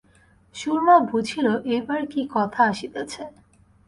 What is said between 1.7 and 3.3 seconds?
এইবার কি কথা আসিতেছে।